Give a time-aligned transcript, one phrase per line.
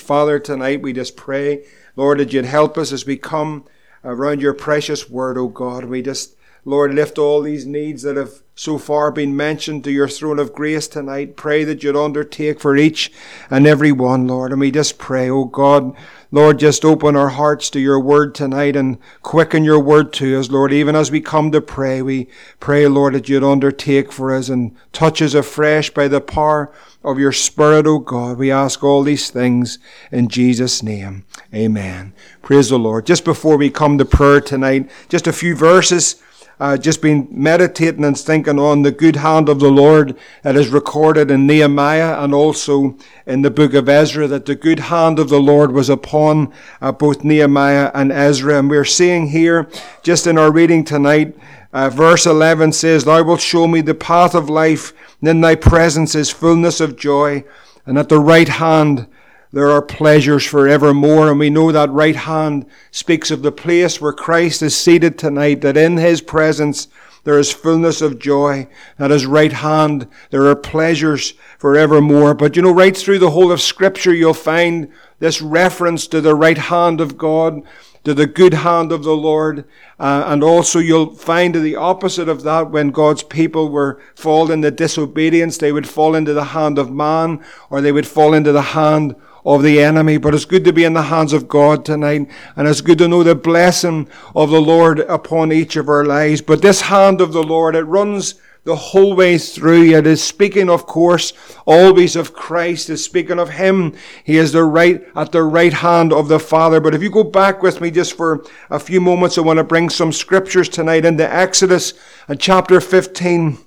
[0.00, 1.64] Father, tonight we just pray,
[1.96, 3.64] Lord, that you'd help us as we come
[4.04, 5.84] around your precious word, O God.
[5.84, 10.08] We just, Lord, lift all these needs that have so far been mentioned to your
[10.08, 11.36] throne of grace tonight.
[11.36, 13.10] Pray that you'd undertake for each
[13.48, 14.52] and every one, Lord.
[14.52, 15.96] And we just pray, oh God,
[16.30, 20.50] Lord, just open our hearts to your word tonight and quicken your word to us,
[20.50, 20.72] Lord.
[20.72, 22.28] Even as we come to pray, we
[22.60, 26.70] pray, Lord, that you'd undertake for us and touch us afresh by the power
[27.02, 28.38] of your Spirit, O God.
[28.38, 29.78] We ask all these things
[30.12, 31.24] in Jesus' name.
[31.54, 32.12] Amen.
[32.42, 33.06] Praise the Lord.
[33.06, 36.22] Just before we come to prayer tonight, just a few verses
[36.60, 40.68] uh, just been meditating and thinking on the good hand of the Lord that is
[40.68, 45.30] recorded in Nehemiah and also in the book of Ezra, that the good hand of
[45.30, 48.58] the Lord was upon uh, both Nehemiah and Ezra.
[48.58, 49.70] And we're seeing here,
[50.02, 51.34] just in our reading tonight,
[51.72, 55.54] uh, verse 11 says, Thou wilt show me the path of life, and in thy
[55.54, 57.44] presence is fullness of joy,
[57.86, 59.06] and at the right hand
[59.52, 61.28] there are pleasures forevermore.
[61.28, 65.60] And we know that right hand speaks of the place where Christ is seated tonight,
[65.62, 66.88] that in his presence
[67.24, 68.68] there is fullness of joy.
[68.98, 72.34] At his right hand there are pleasures forevermore.
[72.34, 76.34] But you know, right through the whole of scripture, you'll find this reference to the
[76.34, 77.62] right hand of God,
[78.04, 79.64] to the good hand of the Lord.
[79.98, 84.70] Uh, and also you'll find the opposite of that when God's people were fall into
[84.70, 88.62] disobedience, they would fall into the hand of man or they would fall into the
[88.62, 92.28] hand of the enemy, but it's good to be in the hands of God tonight,
[92.56, 96.42] and it's good to know the blessing of the Lord upon each of our lives.
[96.42, 99.94] But this hand of the Lord, it runs the whole way through.
[99.94, 101.32] It is speaking, of course,
[101.66, 102.90] always of Christ.
[102.90, 103.94] It's speaking of Him.
[104.24, 106.80] He is the right, at the right hand of the Father.
[106.80, 109.64] But if you go back with me just for a few moments, I want to
[109.64, 111.94] bring some scriptures tonight into Exodus
[112.28, 113.58] and chapter 15.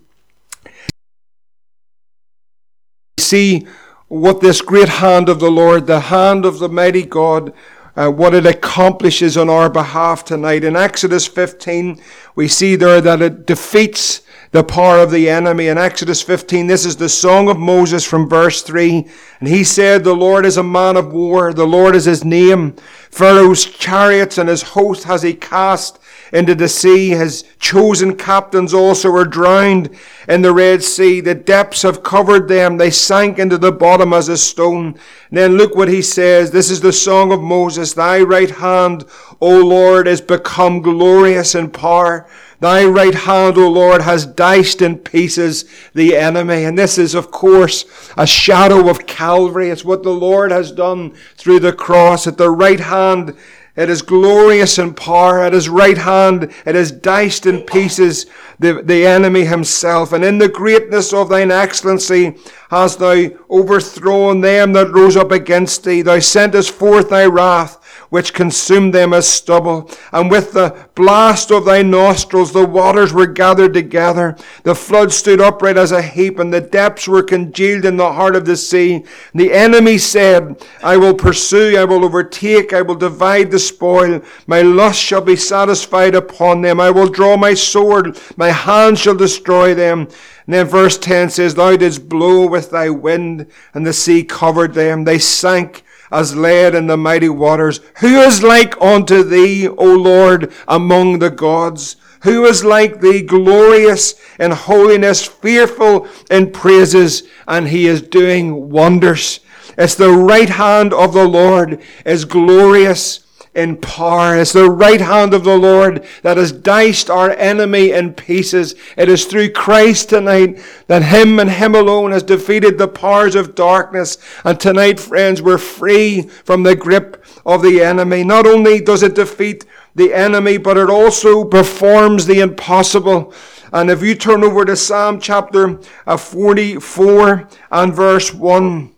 [3.19, 3.67] See
[4.07, 7.51] what this great hand of the Lord, the hand of the mighty God,
[7.95, 10.63] uh, what it accomplishes on our behalf tonight.
[10.63, 12.01] In Exodus 15,
[12.35, 14.22] we see there that it defeats
[14.53, 15.67] the power of the enemy.
[15.67, 19.07] In Exodus 15, this is the song of Moses from verse 3.
[19.39, 22.75] And he said, The Lord is a man of war, the Lord is his name.
[23.09, 25.99] Pharaoh's chariots and his host has he cast
[26.31, 27.09] into the sea.
[27.09, 29.89] His chosen captains also were drowned
[30.27, 31.19] in the Red Sea.
[31.19, 32.77] The depths have covered them.
[32.77, 34.99] They sank into the bottom as a stone.
[35.29, 36.51] And then look what he says.
[36.51, 37.93] This is the song of Moses.
[37.93, 39.05] Thy right hand,
[39.41, 42.27] O Lord, is become glorious in power.
[42.63, 46.63] Thy right hand, O Lord, has diced in pieces the enemy.
[46.63, 47.83] And this is, of course,
[48.15, 49.69] a shadow of Calvary.
[49.69, 52.25] It's what the Lord has done through the cross.
[52.25, 53.35] At the right hand
[53.75, 55.41] it is glorious in power.
[55.41, 58.27] At his right hand, it is diced in pieces
[58.59, 60.13] the, the enemy himself.
[60.13, 62.37] And in the greatness of thine excellency
[62.69, 66.03] hast thou overthrown them that rose up against thee.
[66.03, 67.82] Thou sentest forth thy wrath
[68.13, 69.89] which consumed them as stubble.
[70.11, 74.37] And with the blast of thy nostrils, the waters were gathered together.
[74.61, 78.35] The flood stood upright as a heap, and the depths were congealed in the heart
[78.35, 79.03] of the sea.
[79.33, 84.21] The enemy said, I will pursue, I will overtake, I will divide the spoil.
[84.45, 86.79] My lust shall be satisfied upon them.
[86.79, 90.01] I will draw my sword, my hand shall destroy them.
[90.45, 94.75] And then verse 10 says, Thou didst blow with thy wind, and the sea covered
[94.75, 95.03] them.
[95.03, 97.79] They sank as lead in the mighty waters.
[97.99, 101.95] Who is like unto thee, O Lord, among the gods?
[102.21, 109.39] Who is like thee, glorious in holiness, fearful in praises, and he is doing wonders.
[109.77, 113.22] It's the right hand of the Lord is glorious
[113.55, 114.35] in power.
[114.35, 118.75] It's the right hand of the Lord that has diced our enemy in pieces.
[118.97, 123.55] It is through Christ tonight that Him and Him alone has defeated the powers of
[123.55, 124.17] darkness.
[124.43, 128.23] And tonight, friends, we're free from the grip of the enemy.
[128.23, 129.65] Not only does it defeat
[129.95, 133.33] the enemy, but it also performs the impossible.
[133.71, 138.91] And if you turn over to Psalm chapter uh, 44 and verse 1,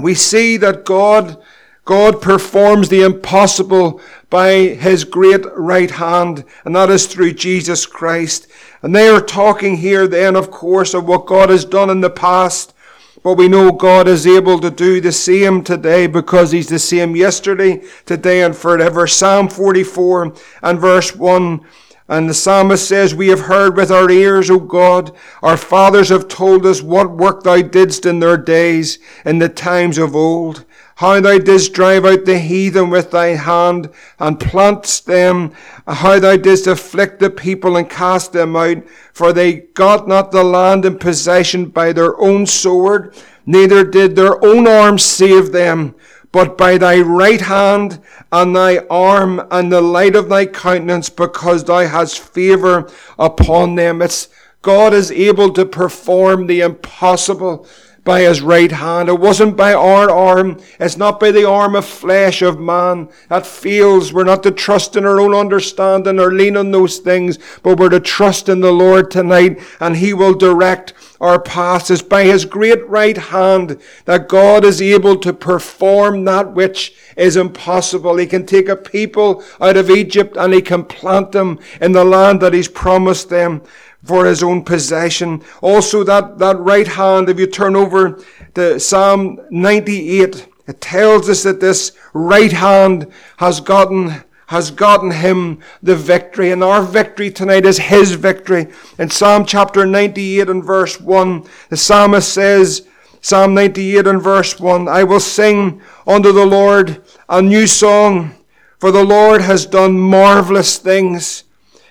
[0.00, 1.42] we see that God
[1.88, 8.46] God performs the impossible by his great right hand, and that is through Jesus Christ.
[8.82, 12.10] And they are talking here then, of course, of what God has done in the
[12.10, 12.74] past.
[13.22, 17.16] But we know God is able to do the same today because He's the same
[17.16, 19.06] yesterday, today, and forever.
[19.06, 21.66] Psalm 44 and verse 1.
[22.06, 25.16] And the psalmist says, We have heard with our ears, O God.
[25.42, 29.96] Our fathers have told us what work thou didst in their days, in the times
[29.96, 30.66] of old
[30.98, 35.52] how thou didst drive out the heathen with thy hand and plantest them,
[35.86, 38.78] how thou didst afflict the people and cast them out,
[39.12, 43.14] for they got not the land in possession by their own sword,
[43.46, 45.94] neither did their own arm save them,
[46.32, 48.00] but by thy right hand
[48.32, 52.90] and thy arm and the light of thy countenance, because thou hast favor
[53.20, 54.02] upon them.
[54.02, 54.26] It's
[54.62, 57.68] God is able to perform the impossible
[58.04, 59.08] by his right hand.
[59.08, 60.60] It wasn't by our arm.
[60.80, 64.12] It's not by the arm of flesh of man that fails.
[64.12, 67.88] We're not to trust in our own understanding or lean on those things, but we're
[67.90, 71.90] to trust in the Lord tonight and he will direct our paths.
[71.90, 77.36] It's by his great right hand that God is able to perform that which is
[77.36, 78.16] impossible.
[78.16, 82.04] He can take a people out of Egypt and he can plant them in the
[82.04, 83.62] land that he's promised them
[84.04, 85.42] for his own possession.
[85.60, 88.22] Also that, that right hand, if you turn over
[88.54, 95.60] to Psalm 98, it tells us that this right hand has gotten has gotten him
[95.82, 96.52] the victory.
[96.52, 98.68] And our victory tonight is his victory.
[98.98, 102.88] In Psalm chapter 98 and verse 1, the psalmist says,
[103.20, 108.34] Psalm 98 and verse 1, I will sing unto the Lord a new song,
[108.78, 111.44] for the Lord has done marvelous things.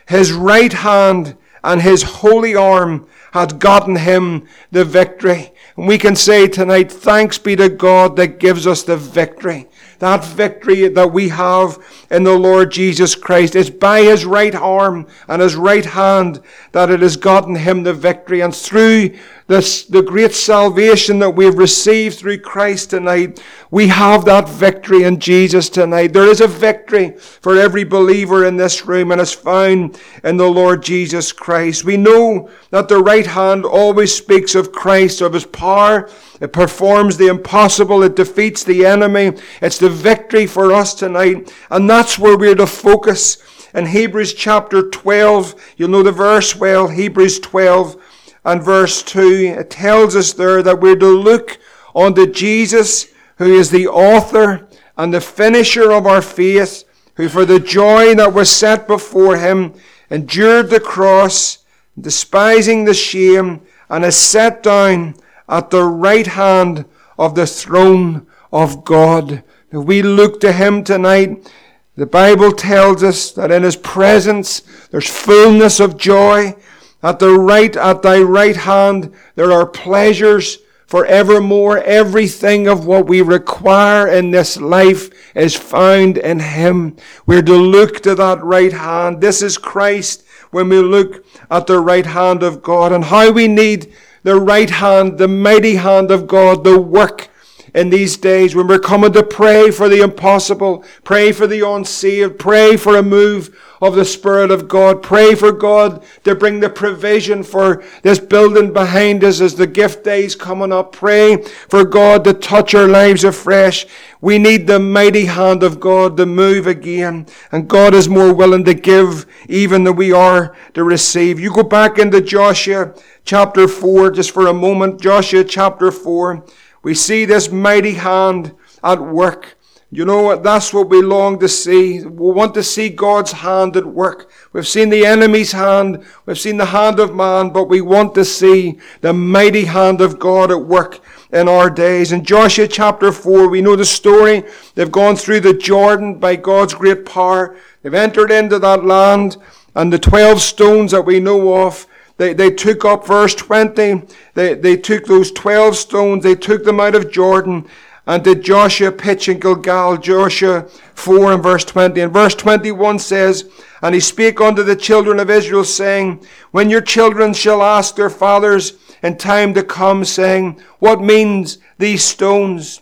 [0.07, 5.51] His right hand and his holy arm had gotten him the victory.
[5.75, 9.67] And we can say tonight, thanks be to God that gives us the victory.
[9.99, 11.77] That victory that we have
[12.11, 13.55] in the Lord Jesus Christ.
[13.55, 17.93] It's by his right arm and his right hand that it has gotten him the
[17.93, 18.41] victory.
[18.41, 19.17] And through
[19.47, 23.41] this, the great salvation that we've received through Christ tonight,
[23.71, 26.11] we have that victory in Jesus tonight.
[26.11, 30.49] There is a victory for every believer in this room and it's found in the
[30.49, 31.85] Lord Jesus Christ.
[31.85, 36.09] We know that the right hand always speaks of Christ, of his power.
[36.41, 38.03] It performs the impossible.
[38.03, 39.31] It defeats the enemy.
[39.61, 41.53] It's the victory for us tonight.
[41.71, 43.37] And that's where we're to focus.
[43.73, 48.01] In Hebrews chapter 12, you'll know the verse well, Hebrews 12
[48.47, 51.57] and verse 2, it tells us there that we're to look
[51.93, 53.09] unto Jesus,
[53.39, 54.65] who is the author
[54.97, 56.85] and the finisher of our faith,
[57.15, 59.73] who for the joy that was set before him
[60.09, 61.65] endured the cross,
[61.99, 63.59] despising the shame,
[63.89, 65.15] and is set down
[65.49, 66.85] at the right hand
[67.19, 69.43] of the throne of God.
[69.73, 71.51] If we look to him tonight,
[71.97, 74.61] the Bible tells us that in his presence
[74.91, 76.55] there's fullness of joy.
[77.03, 80.57] At the right, at thy right hand, there are pleasures
[80.87, 81.77] for evermore.
[81.83, 86.95] Everything of what we require in this life is found in Him.
[87.25, 89.21] We're to look to that right hand.
[89.21, 93.47] This is Christ when we look at the right hand of God and how we
[93.47, 97.29] need the right hand, the mighty hand of God, the work
[97.77, 102.39] in these days when we're coming to pray for the impossible, pray for the unsaved,
[102.39, 105.03] pray for a move of the Spirit of God.
[105.03, 110.03] Pray for God to bring the provision for this building behind us as the gift
[110.03, 110.91] days coming up.
[110.91, 111.37] Pray
[111.69, 113.85] for God to touch our lives afresh.
[114.21, 117.27] We need the mighty hand of God to move again.
[117.51, 121.39] And God is more willing to give even than we are to receive.
[121.39, 124.99] You go back into Joshua chapter 4 just for a moment.
[124.99, 126.43] Joshua chapter 4.
[126.87, 129.57] We see this mighty hand at work.
[129.91, 130.41] You know what?
[130.41, 131.99] That's what we long to see.
[131.99, 134.31] We want to see God's hand at work.
[134.53, 136.05] We've seen the enemy's hand.
[136.25, 140.17] We've seen the hand of man, but we want to see the mighty hand of
[140.17, 141.01] God at work
[141.33, 142.13] in our days.
[142.13, 144.45] In Joshua chapter 4, we know the story.
[144.75, 147.57] They've gone through the Jordan by God's great power.
[147.81, 149.35] They've entered into that land
[149.75, 151.85] and the 12 stones that we know of,
[152.17, 154.03] they, they took up verse 20.
[154.33, 156.23] They, they took those 12 stones.
[156.23, 157.67] They took them out of Jordan
[158.07, 160.63] and did Joshua pitch in Gilgal, Joshua
[160.95, 161.99] 4 and verse 20.
[161.99, 163.49] And verse 21 says,
[163.81, 168.09] And he spake unto the children of Israel, saying, When your children shall ask their
[168.09, 172.81] fathers in time to come, saying, What means these stones?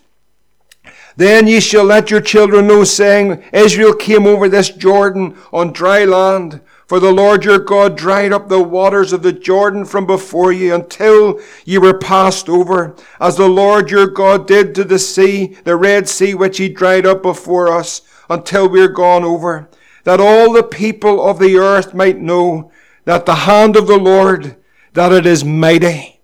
[1.18, 6.06] Then ye shall let your children know, saying, Israel came over this Jordan on dry
[6.06, 6.62] land.
[6.88, 10.76] For the Lord your God dried up the waters of the Jordan from before you
[10.76, 15.76] until ye were passed over, as the Lord your God did to the sea, the
[15.76, 19.68] Red Sea, which he dried up before us, until we are gone over,
[20.04, 22.72] that all the people of the earth might know
[23.06, 24.56] that the hand of the Lord,
[24.94, 26.20] that it is mighty.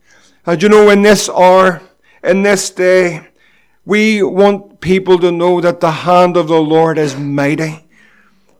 [0.45, 1.81] And you know, in this hour,
[2.23, 3.27] in this day,
[3.83, 7.87] we want people to know that the hand of the Lord is mighty.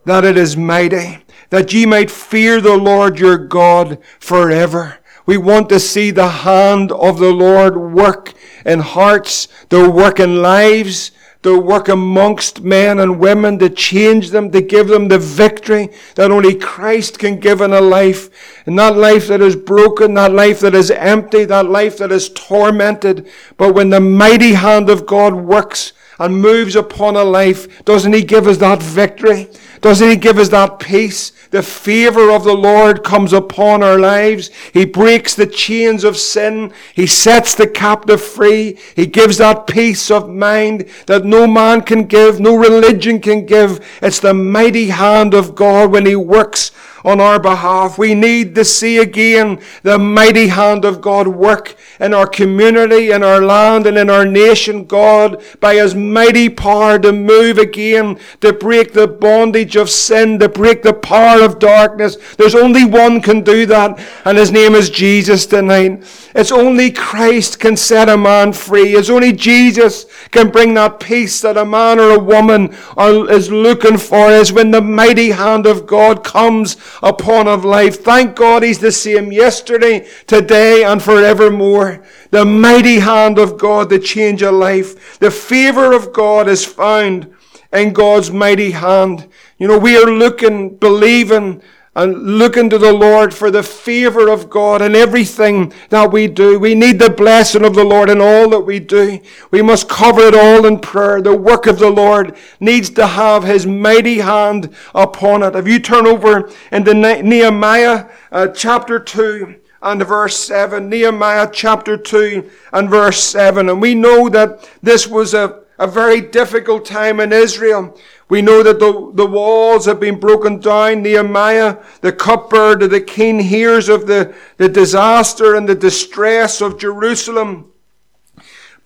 [0.04, 4.96] That it is mighty that ye might fear the Lord your God forever.
[5.26, 8.32] We want to see the hand of the Lord work
[8.64, 11.10] in hearts, to work in lives,
[11.42, 16.30] to work amongst men and women, to change them, to give them the victory that
[16.30, 18.64] only Christ can give in a life.
[18.64, 23.28] And life that is broken, that life that is empty, that life that is tormented.
[23.58, 28.22] But when the mighty hand of God works, and moves upon a life, doesn't He
[28.22, 29.48] give us that victory?
[29.82, 31.32] Doesn't He give us that peace?
[31.50, 34.48] The favor of the Lord comes upon our lives.
[34.72, 36.72] He breaks the chains of sin.
[36.94, 38.78] He sets the captive free.
[38.96, 43.84] He gives that peace of mind that no man can give, no religion can give.
[44.00, 46.70] It's the mighty hand of God when He works
[47.04, 47.98] on our behalf.
[47.98, 53.22] We need to see again the mighty hand of God work in our community, in
[53.22, 54.84] our land, and in our nation.
[54.84, 60.48] God, by His mighty power to move again, to break the bondage of sin, to
[60.48, 62.16] break the power of darkness.
[62.36, 66.04] There's only one can do that, and His name is Jesus tonight.
[66.34, 68.94] It's only Christ can set a man free.
[68.94, 73.50] It's only Jesus can bring that peace that a man or a woman are, is
[73.50, 78.00] looking for is when the mighty hand of God comes upon of life.
[78.00, 82.02] Thank God He's the same yesterday, today, and forevermore.
[82.30, 85.18] The mighty hand of God the change of life.
[85.18, 87.32] The favor of God is found
[87.72, 89.28] in God's mighty hand.
[89.58, 91.62] You know, we are looking, believing,
[91.94, 96.58] and looking to the Lord for the favor of God in everything that we do.
[96.58, 99.20] We need the blessing of the Lord in all that we do.
[99.50, 101.20] We must cover it all in prayer.
[101.20, 105.54] The work of the Lord needs to have His mighty hand upon it.
[105.54, 112.48] If you turn over into Nehemiah uh, chapter 2, and verse 7, Nehemiah chapter 2
[112.72, 113.68] and verse 7.
[113.68, 117.98] And we know that this was a, a very difficult time in Israel.
[118.28, 121.02] We know that the, the walls have been broken down.
[121.02, 127.72] Nehemiah, the cupbearer the king, hears of the, the disaster and the distress of Jerusalem.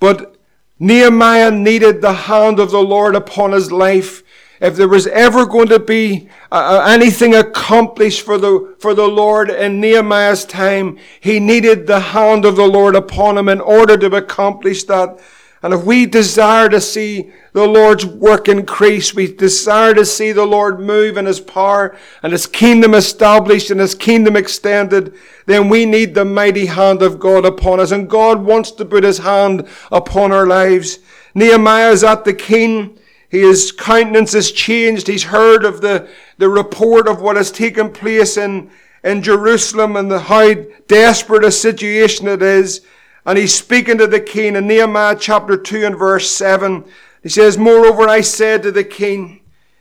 [0.00, 0.36] But
[0.78, 4.22] Nehemiah needed the hand of the Lord upon his life.
[4.58, 9.06] If there was ever going to be uh, uh anything accomplished for the, for the
[9.06, 13.98] Lord in Nehemiah's time, he needed the hand of the Lord upon him in order
[13.98, 15.20] to accomplish that.
[15.66, 20.46] And if we desire to see the Lord's work increase, we desire to see the
[20.46, 25.84] Lord move in His power and His kingdom established and His kingdom extended, then we
[25.84, 27.90] need the mighty hand of God upon us.
[27.90, 31.00] And God wants to put His hand upon our lives.
[31.34, 32.96] Nehemiah is at the king.
[33.28, 35.08] His countenance has changed.
[35.08, 36.08] He's heard of the,
[36.38, 38.70] the report of what has taken place in,
[39.02, 40.54] in Jerusalem and the, how
[40.86, 42.82] desperate a situation it is.
[43.26, 46.84] And he's speaking to the king in Nehemiah chapter 2 and verse 7.
[47.24, 49.40] He says, Moreover, I said to the king,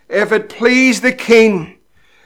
[0.09, 1.77] If it please the king,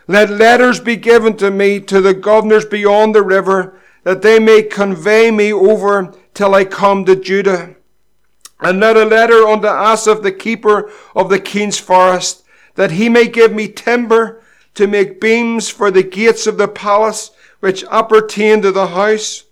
[0.07, 4.63] let letters be given to me to the governors beyond the river, that they may
[4.63, 7.75] convey me over till I come to Judah.
[8.61, 12.45] And let a letter unto Asaph, the keeper of the king's forest,
[12.75, 14.41] that he may give me timber
[14.75, 19.43] to make beams for the gates of the palace which appertain to the house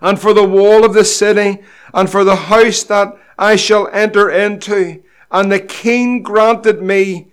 [0.00, 1.62] and for the wall of the city,
[1.94, 5.02] and for the house that I shall enter into.
[5.30, 7.28] And the king granted me,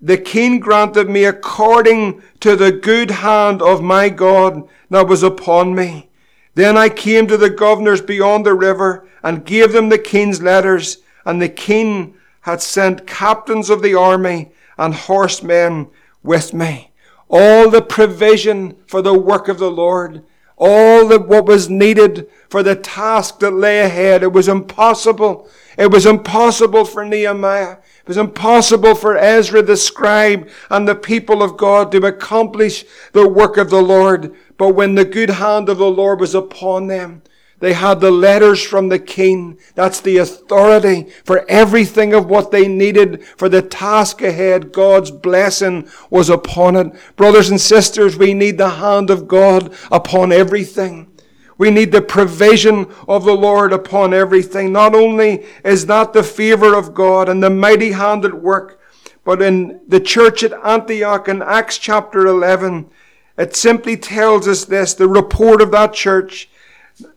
[0.00, 5.74] the king granted me according to the good hand of my God that was upon
[5.74, 6.10] me.
[6.54, 10.98] Then I came to the governors beyond the river and gave them the king's letters,
[11.24, 15.88] and the king had sent captains of the army and horsemen
[16.22, 16.90] with me.
[17.28, 20.24] All the provision for the work of the Lord
[20.56, 24.22] all that what was needed for the task that lay ahead.
[24.22, 25.48] It was impossible.
[25.78, 27.78] It was impossible for Nehemiah.
[28.00, 33.28] It was impossible for Ezra the scribe and the people of God to accomplish the
[33.28, 34.34] work of the Lord.
[34.58, 37.22] But when the good hand of the Lord was upon them,
[37.62, 39.56] they had the letters from the king.
[39.76, 44.72] That's the authority for everything of what they needed for the task ahead.
[44.72, 46.92] God's blessing was upon it.
[47.14, 51.12] Brothers and sisters, we need the hand of God upon everything.
[51.56, 54.72] We need the provision of the Lord upon everything.
[54.72, 58.80] Not only is that the favor of God and the mighty hand at work,
[59.22, 62.90] but in the church at Antioch in Acts chapter 11,
[63.38, 66.48] it simply tells us this, the report of that church.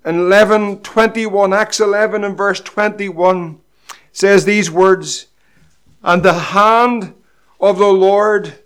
[0.05, 3.60] In 11, 21, Acts 11 and verse 21
[4.12, 5.27] says these words,
[6.03, 7.13] And the hand
[7.60, 8.60] of the Lord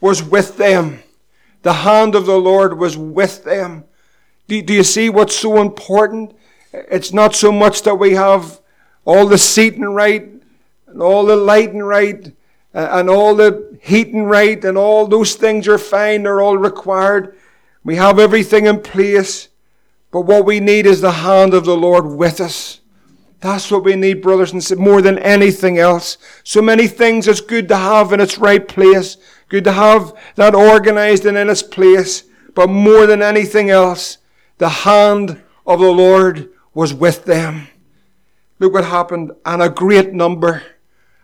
[0.00, 1.02] was with them.
[1.62, 3.84] The hand of the Lord was with them.
[4.48, 6.36] Do, do you see what's so important?
[6.72, 8.60] It's not so much that we have
[9.04, 10.28] all the seating right,
[10.86, 12.32] and all the lighting right,
[12.72, 17.36] and all the heating right, and all those things are fine, they're all required.
[17.84, 19.48] We have everything in place.
[20.12, 22.80] But what we need is the hand of the Lord with us.
[23.40, 26.16] That's what we need, brothers and sisters, more than anything else.
[26.44, 29.16] So many things it's good to have in its right place.
[29.48, 32.22] Good to have that organized and in its place.
[32.54, 34.18] But more than anything else,
[34.58, 37.66] the hand of the Lord was with them.
[38.58, 39.32] Look what happened.
[39.44, 40.62] And a great number,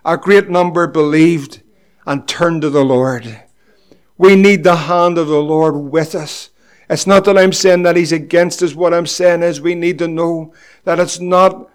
[0.04, 1.62] a great number believed
[2.06, 3.42] and turned to the Lord.
[4.16, 6.50] We need the hand of the Lord with us.
[6.90, 8.74] It's not that I'm saying that He's against us.
[8.74, 10.54] What I'm saying is we need to know
[10.84, 11.68] that it's not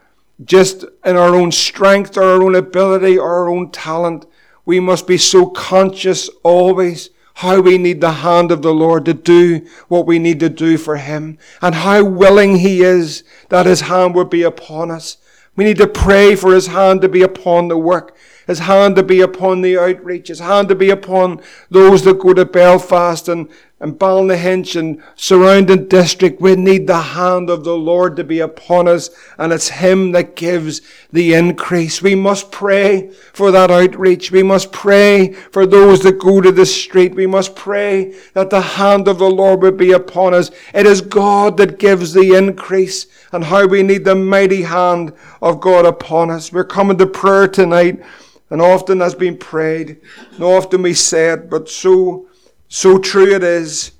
[0.43, 4.25] just in our own strength or our own ability or our own talent.
[4.65, 9.13] We must be so conscious always how we need the hand of the Lord to
[9.13, 13.81] do what we need to do for Him and how willing He is that His
[13.81, 15.17] hand would be upon us.
[15.55, 18.15] We need to pray for His hand to be upon the work.
[18.47, 22.33] His hand to be upon the outreach, His hand to be upon those that go
[22.33, 23.47] to Belfast and,
[23.79, 26.41] and Ballynahinch and surrounding district.
[26.41, 30.35] We need the hand of the Lord to be upon us, and it's Him that
[30.35, 30.81] gives
[31.13, 32.01] the increase.
[32.01, 34.29] We must pray for that outreach.
[34.29, 37.15] We must pray for those that go to the street.
[37.15, 40.51] We must pray that the hand of the Lord would be upon us.
[40.73, 45.61] It is God that gives the increase, and how we need the mighty hand of
[45.61, 46.51] God upon us.
[46.51, 48.03] We're coming to prayer tonight
[48.53, 49.99] and often has been prayed,
[50.33, 52.27] and often we say it, but so,
[52.67, 53.93] so true it is.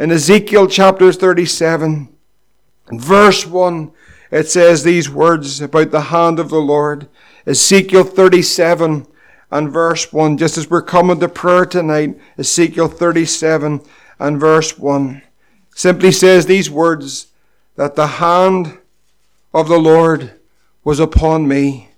[0.00, 2.08] In Ezekiel chapter 37,
[2.90, 3.92] verse 1,
[4.32, 7.06] it says these words about the hand of the Lord.
[7.46, 9.06] Ezekiel 37
[9.52, 13.80] and verse 1, just as we're coming to prayer tonight, Ezekiel 37
[14.18, 15.22] and verse 1
[15.76, 17.28] simply says these words
[17.76, 18.76] that the hand
[19.54, 20.32] of the Lord
[20.82, 21.89] was upon me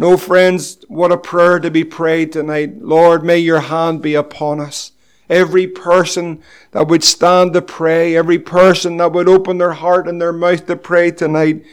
[0.00, 2.80] no, friends, what a prayer to be prayed tonight.
[2.80, 4.92] Lord, may your hand be upon us.
[5.28, 10.18] Every person that would stand to pray, every person that would open their heart and
[10.18, 11.66] their mouth to pray tonight,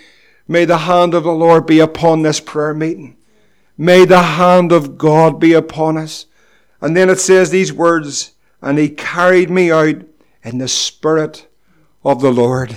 [0.46, 3.16] may the hand of the Lord be upon this prayer meeting.
[3.78, 6.26] May the hand of God be upon us.
[6.82, 10.02] And then it says these words, and he carried me out
[10.44, 11.48] in the spirit
[12.04, 12.76] of the Lord.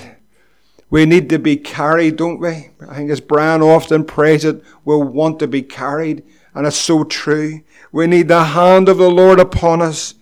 [0.90, 2.70] We need to be carried, don't we?
[2.88, 6.24] I think as Brian often prays it, we want to be carried.
[6.52, 7.62] And it's so true.
[7.92, 10.14] We need the hand of the Lord upon us.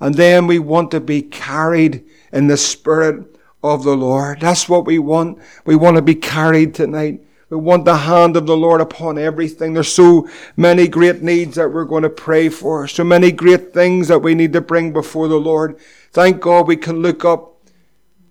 [0.00, 4.40] And then we want to be carried in the Spirit of the Lord.
[4.40, 5.38] That's what we want.
[5.64, 7.22] We want to be carried tonight.
[7.50, 9.72] We want the hand of the Lord upon everything.
[9.72, 12.86] There's so many great needs that we're going to pray for.
[12.86, 15.78] So many great things that we need to bring before the Lord.
[16.12, 17.57] Thank God we can look up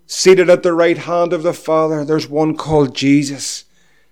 [0.10, 3.66] Seated at the right hand of the Father, there's one called Jesus.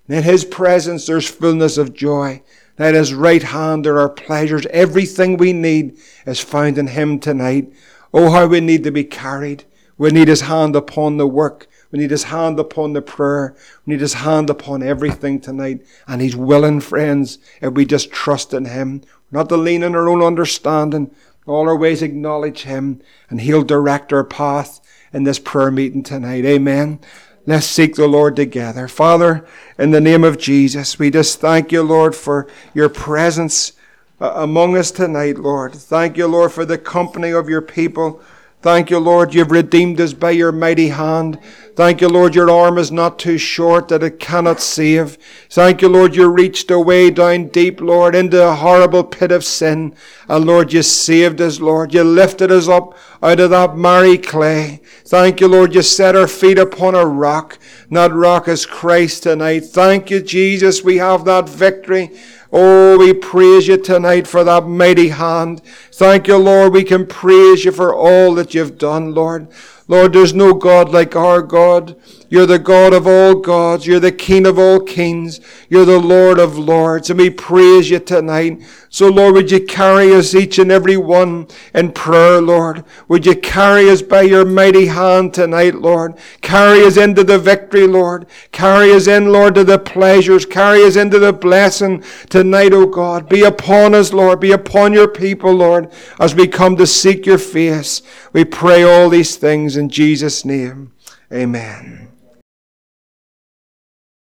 [0.10, 2.43] In His presence, there's fullness of joy.
[2.77, 4.65] At His right hand, there are pleasures.
[4.71, 7.71] Everything we need is found in Him tonight.
[8.13, 9.63] Oh, how we need to be carried.
[9.97, 11.65] We need His hand upon the work.
[11.91, 13.55] We need His hand upon the prayer.
[13.86, 15.86] We need His hand upon everything tonight.
[16.10, 19.01] And He's willing, friends, if we just trust in Him.
[19.31, 21.15] Not to lean on our own understanding.
[21.47, 24.81] All our ways acknowledge Him, and He'll direct our path
[25.15, 26.43] in this prayer meeting tonight.
[26.43, 26.99] Amen.
[27.45, 28.89] Let's seek the Lord together.
[28.89, 29.47] Father,
[29.80, 33.71] in the name of Jesus, we just thank you, Lord, for your presence
[34.19, 35.73] uh, among us tonight, Lord.
[35.73, 38.21] Thank you, Lord, for the company of your people.
[38.62, 41.39] Thank you, Lord, you've redeemed us by your mighty hand.
[41.75, 45.17] Thank you, Lord, your arm is not too short that it cannot save.
[45.49, 49.93] Thank you, Lord, you reached away down deep, Lord, into a horrible pit of sin.
[50.29, 51.93] And Lord, you saved us, Lord.
[51.93, 54.79] You lifted us up out of that miry clay.
[55.03, 57.59] Thank you, Lord, you set our feet upon a rock.
[57.91, 59.65] That rock is Christ tonight.
[59.65, 62.09] Thank you, Jesus, we have that victory.
[62.51, 65.62] Oh, we praise you tonight for that mighty hand.
[65.91, 66.73] Thank you, Lord.
[66.73, 69.47] We can praise you for all that you've done, Lord.
[69.88, 71.95] Lord, there's no God like our God.
[72.27, 73.86] You're the God of all gods.
[73.86, 75.39] You're the King of all kings.
[75.69, 77.12] You're the Lord of lords.
[77.12, 78.63] And we praise you tonight.
[78.89, 82.84] So, Lord, would you carry us each and every one in prayer, Lord?
[83.10, 86.17] Would you carry us by your mighty hand tonight, Lord?
[86.41, 88.25] Carry us into the victory, Lord.
[88.51, 90.47] Carry us in, Lord, to the pleasures.
[90.47, 92.03] Carry us into the blessing
[92.45, 93.27] tonight, O God.
[93.27, 94.39] Be upon us, Lord.
[94.39, 98.03] Be upon your people, Lord, as we come to seek your face.
[98.34, 100.93] We pray all these things in Jesus' name.
[101.34, 102.14] Amen.